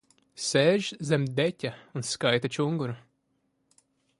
Sēž 0.45 0.87
zem 1.09 1.27
deķa 1.39 1.73
un 1.99 2.07
skaita 2.15 2.51
čunguru. 2.57 2.97